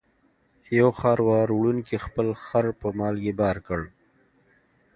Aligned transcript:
یو 0.79 0.89
خروار 0.99 1.47
وړونکي 1.53 1.95
خپل 2.05 2.27
خر 2.45 2.65
په 2.81 2.87
مالګې 2.97 3.33
بار 3.41 3.57
کړ. 3.67 3.81